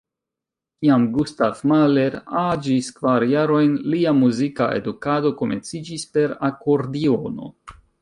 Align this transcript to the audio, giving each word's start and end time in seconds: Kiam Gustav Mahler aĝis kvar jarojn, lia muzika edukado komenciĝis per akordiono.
Kiam 0.85 1.03
Gustav 1.17 1.61
Mahler 1.71 2.17
aĝis 2.45 2.89
kvar 2.97 3.27
jarojn, 3.33 3.77
lia 3.95 4.17
muzika 4.25 4.73
edukado 4.81 5.37
komenciĝis 5.45 6.11
per 6.17 6.39
akordiono. 6.53 7.57